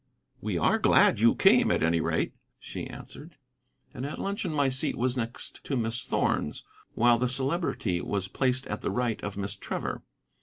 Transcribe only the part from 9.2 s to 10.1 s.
of Miss Trevor.